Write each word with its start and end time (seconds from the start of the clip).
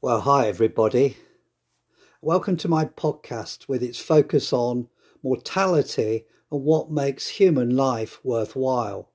Well, 0.00 0.20
hi, 0.20 0.46
everybody. 0.46 1.16
Welcome 2.22 2.56
to 2.58 2.68
my 2.68 2.84
podcast 2.84 3.66
with 3.66 3.82
its 3.82 3.98
focus 3.98 4.52
on 4.52 4.86
mortality 5.24 6.24
and 6.52 6.62
what 6.62 6.88
makes 6.88 7.26
human 7.26 7.74
life 7.74 8.20
worthwhile. 8.22 9.10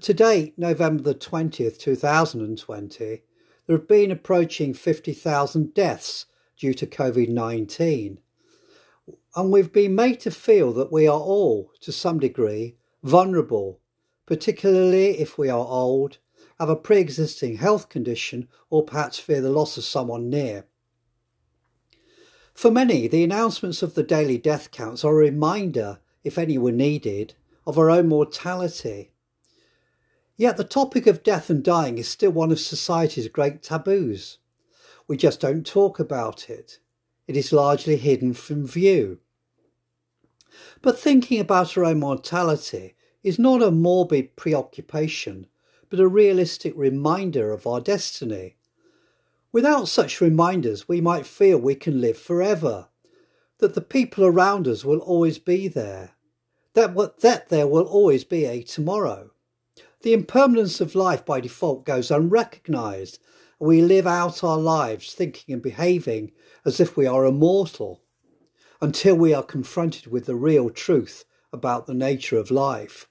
To 0.00 0.12
date, 0.12 0.58
November 0.58 1.04
the 1.04 1.14
20th, 1.14 1.78
2020, 1.78 3.22
there 3.68 3.76
have 3.76 3.86
been 3.86 4.10
approaching 4.10 4.74
50,000 4.74 5.72
deaths 5.72 6.26
due 6.58 6.74
to 6.74 6.84
COVID 6.84 7.28
19. 7.28 8.18
And 9.36 9.52
we've 9.52 9.72
been 9.72 9.94
made 9.94 10.18
to 10.22 10.32
feel 10.32 10.72
that 10.72 10.90
we 10.90 11.06
are 11.06 11.20
all, 11.20 11.70
to 11.82 11.92
some 11.92 12.18
degree, 12.18 12.78
vulnerable, 13.04 13.78
particularly 14.26 15.20
if 15.20 15.38
we 15.38 15.48
are 15.48 15.64
old 15.64 16.18
have 16.58 16.68
a 16.68 16.76
pre 16.76 16.98
existing 16.98 17.56
health 17.56 17.88
condition, 17.88 18.48
or 18.70 18.84
perhaps 18.84 19.18
fear 19.18 19.40
the 19.40 19.50
loss 19.50 19.76
of 19.76 19.84
someone 19.84 20.30
near. 20.30 20.64
For 22.54 22.70
many, 22.70 23.06
the 23.06 23.22
announcements 23.22 23.82
of 23.82 23.94
the 23.94 24.02
daily 24.02 24.38
death 24.38 24.70
counts 24.70 25.04
are 25.04 25.12
a 25.12 25.24
reminder, 25.24 25.98
if 26.24 26.38
any 26.38 26.56
were 26.56 26.72
needed, 26.72 27.34
of 27.66 27.78
our 27.78 27.90
own 27.90 28.08
mortality. 28.08 29.10
Yet 30.38 30.56
the 30.56 30.64
topic 30.64 31.06
of 31.06 31.22
death 31.22 31.50
and 31.50 31.62
dying 31.62 31.98
is 31.98 32.08
still 32.08 32.30
one 32.30 32.50
of 32.50 32.60
society's 32.60 33.28
great 33.28 33.62
taboos. 33.62 34.38
We 35.06 35.16
just 35.16 35.40
don't 35.40 35.66
talk 35.66 35.98
about 35.98 36.48
it. 36.48 36.78
It 37.26 37.36
is 37.36 37.52
largely 37.52 37.96
hidden 37.96 38.34
from 38.34 38.66
view. 38.66 39.18
But 40.80 40.98
thinking 40.98 41.40
about 41.40 41.76
our 41.76 41.84
own 41.84 42.00
mortality 42.00 42.94
is 43.22 43.38
not 43.38 43.62
a 43.62 43.70
morbid 43.70 44.36
preoccupation, 44.36 45.46
but 45.88 46.00
a 46.00 46.08
realistic 46.08 46.72
reminder 46.76 47.52
of 47.52 47.66
our 47.66 47.80
destiny. 47.80 48.56
Without 49.52 49.88
such 49.88 50.20
reminders, 50.20 50.88
we 50.88 51.00
might 51.00 51.26
feel 51.26 51.58
we 51.58 51.74
can 51.74 52.00
live 52.00 52.18
forever, 52.18 52.88
that 53.58 53.74
the 53.74 53.80
people 53.80 54.24
around 54.24 54.68
us 54.68 54.84
will 54.84 54.98
always 54.98 55.38
be 55.38 55.68
there, 55.68 56.12
that, 56.74 56.94
that 57.20 57.48
there 57.48 57.66
will 57.66 57.84
always 57.84 58.24
be 58.24 58.44
a 58.44 58.62
tomorrow. 58.62 59.30
The 60.02 60.12
impermanence 60.12 60.80
of 60.80 60.94
life 60.94 61.24
by 61.24 61.40
default 61.40 61.84
goes 61.86 62.10
unrecognized, 62.10 63.18
and 63.58 63.68
we 63.68 63.80
live 63.80 64.06
out 64.06 64.44
our 64.44 64.58
lives 64.58 65.14
thinking 65.14 65.54
and 65.54 65.62
behaving 65.62 66.32
as 66.64 66.80
if 66.80 66.96
we 66.96 67.06
are 67.06 67.24
immortal 67.24 68.02
until 68.80 69.14
we 69.16 69.32
are 69.32 69.42
confronted 69.42 70.06
with 70.06 70.26
the 70.26 70.34
real 70.34 70.68
truth 70.68 71.24
about 71.52 71.86
the 71.86 71.94
nature 71.94 72.36
of 72.36 72.50
life. 72.50 73.08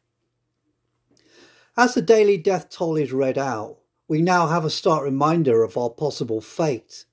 As 1.77 1.93
the 1.93 2.01
daily 2.01 2.37
death 2.37 2.69
toll 2.69 2.95
is 2.95 3.11
read 3.11 3.37
out, 3.37 3.79
we 4.07 4.21
now 4.21 4.47
have 4.47 4.63
a 4.63 4.69
stark 4.69 5.03
reminder 5.03 5.61
of 5.61 5.77
our 5.77 5.89
possible 5.89 6.39
fate. 6.39 7.05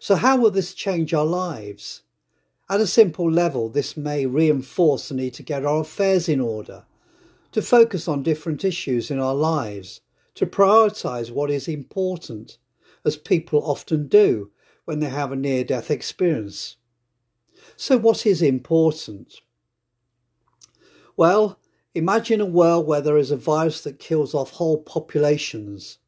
So, 0.00 0.14
how 0.14 0.38
will 0.38 0.50
this 0.50 0.72
change 0.72 1.12
our 1.12 1.26
lives? 1.26 2.04
At 2.70 2.80
a 2.80 2.86
simple 2.86 3.30
level, 3.30 3.68
this 3.68 3.98
may 3.98 4.24
reinforce 4.24 5.08
the 5.08 5.14
need 5.14 5.34
to 5.34 5.42
get 5.42 5.66
our 5.66 5.82
affairs 5.82 6.26
in 6.26 6.40
order, 6.40 6.84
to 7.52 7.60
focus 7.60 8.08
on 8.08 8.22
different 8.22 8.64
issues 8.64 9.10
in 9.10 9.18
our 9.18 9.34
lives, 9.34 10.00
to 10.36 10.46
prioritise 10.46 11.30
what 11.30 11.50
is 11.50 11.68
important, 11.68 12.56
as 13.04 13.16
people 13.18 13.62
often 13.62 14.08
do 14.08 14.50
when 14.86 15.00
they 15.00 15.10
have 15.10 15.32
a 15.32 15.36
near 15.36 15.64
death 15.64 15.90
experience. 15.90 16.76
So, 17.76 17.98
what 17.98 18.24
is 18.24 18.40
important? 18.40 19.34
Well, 21.14 21.58
Imagine 21.94 22.40
a 22.40 22.46
world 22.46 22.86
where 22.86 23.00
there 23.00 23.16
is 23.16 23.30
a 23.30 23.36
virus 23.36 23.80
that 23.80 23.98
kills 23.98 24.34
off 24.34 24.50
whole 24.50 24.82
populations, 24.82 25.98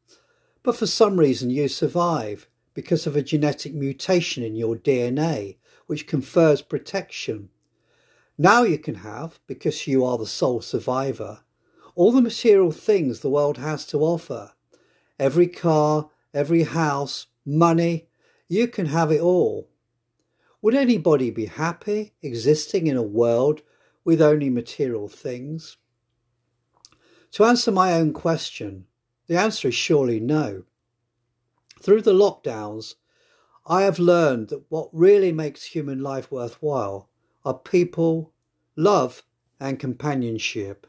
but 0.61 0.75
for 0.75 0.85
some 0.85 1.19
reason 1.19 1.49
you 1.49 1.67
survive 1.67 2.47
because 2.73 3.07
of 3.07 3.15
a 3.15 3.23
genetic 3.23 3.73
mutation 3.73 4.43
in 4.43 4.55
your 4.55 4.75
DNA 4.75 5.57
which 5.87 6.07
confers 6.07 6.61
protection. 6.61 7.49
Now 8.37 8.63
you 8.63 8.77
can 8.77 8.95
have, 8.95 9.39
because 9.47 9.87
you 9.87 10.05
are 10.05 10.17
the 10.17 10.27
sole 10.27 10.61
survivor, 10.61 11.39
all 11.95 12.11
the 12.11 12.21
material 12.21 12.71
things 12.71 13.19
the 13.19 13.29
world 13.29 13.57
has 13.57 13.85
to 13.87 13.99
offer. 13.99 14.51
Every 15.19 15.47
car, 15.47 16.09
every 16.33 16.63
house, 16.63 17.27
money, 17.45 18.07
you 18.47 18.67
can 18.67 18.85
have 18.85 19.11
it 19.11 19.19
all. 19.19 19.67
Would 20.61 20.75
anybody 20.75 21.31
be 21.31 21.47
happy 21.47 22.13
existing 22.21 22.85
in 22.85 22.97
a 22.97 23.01
world 23.01 23.63
with 24.03 24.21
only 24.21 24.49
material 24.49 25.07
things? 25.07 25.77
To 27.31 27.43
answer 27.43 27.71
my 27.71 27.93
own 27.93 28.13
question, 28.13 28.87
the 29.27 29.37
answer 29.37 29.69
is 29.69 29.75
surely 29.75 30.19
no. 30.19 30.63
Through 31.81 32.01
the 32.01 32.13
lockdowns, 32.13 32.95
I 33.65 33.83
have 33.83 33.99
learned 33.99 34.49
that 34.49 34.69
what 34.69 34.89
really 34.91 35.31
makes 35.31 35.63
human 35.63 36.01
life 36.01 36.31
worthwhile 36.31 37.09
are 37.45 37.57
people, 37.57 38.33
love, 38.75 39.23
and 39.59 39.79
companionship. 39.79 40.87